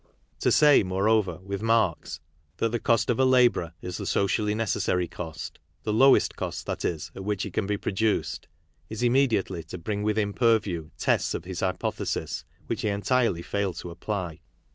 [0.39, 2.21] To say, moreover, with Marx
[2.57, 6.83] that the" cost of a labourer is the socially necessary cost," the lowest cost, that
[6.83, 8.47] is, at which he can be produced,
[8.89, 13.91] is immediately to bring within purview tests of his hypothesis which he entirely failed to
[13.91, 14.39] apply.